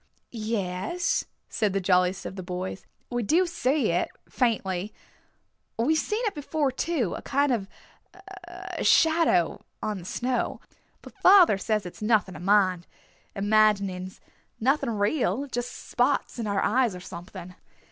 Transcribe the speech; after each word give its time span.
"Yes," 0.31 1.25
said 1.47 1.73
the 1.73 1.79
jolliest 1.79 2.25
of 2.25 2.35
the 2.35 2.41
boys. 2.41 2.87
"We 3.11 3.21
do 3.21 3.45
see 3.45 3.91
it 3.91 4.09
faintly. 4.27 4.95
We've 5.77 5.95
seen 5.95 6.25
it 6.25 6.33
before 6.33 6.71
too, 6.71 7.13
a 7.15 7.21
kind 7.21 7.51
of 7.51 7.69
a 8.47 8.83
shadow 8.83 9.61
on 9.79 9.99
the 9.99 10.05
snow. 10.05 10.59
But 11.03 11.13
father 11.21 11.59
says 11.59 11.85
it's 11.85 12.01
nothing 12.01 12.33
to 12.33 12.39
mind. 12.39 12.87
Imaginings. 13.35 14.19
Nothing 14.59 14.89
real, 14.89 15.45
just 15.45 15.71
spots 15.71 16.39
in 16.39 16.47
our 16.47 16.63
eyes 16.63 16.95
or 16.95 16.99
something." 16.99 17.53